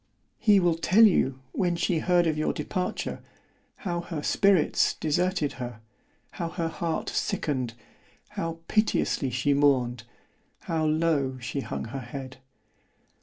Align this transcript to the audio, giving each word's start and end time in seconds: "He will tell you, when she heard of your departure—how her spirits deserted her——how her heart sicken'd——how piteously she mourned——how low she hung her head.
"He 0.39 0.59
will 0.59 0.77
tell 0.79 1.05
you, 1.05 1.41
when 1.51 1.75
she 1.75 1.99
heard 1.99 2.25
of 2.25 2.35
your 2.35 2.53
departure—how 2.53 4.01
her 4.01 4.23
spirits 4.23 4.95
deserted 4.95 5.53
her——how 5.61 6.49
her 6.49 6.69
heart 6.69 7.07
sicken'd——how 7.07 8.57
piteously 8.67 9.29
she 9.29 9.53
mourned——how 9.53 10.85
low 10.87 11.37
she 11.37 11.59
hung 11.59 11.85
her 11.85 11.99
head. 11.99 12.37